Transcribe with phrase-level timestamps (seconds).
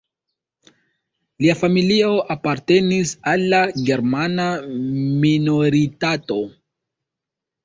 [1.43, 3.59] Lia familio apartenis al la
[3.91, 4.49] germana
[5.29, 6.41] minoritato.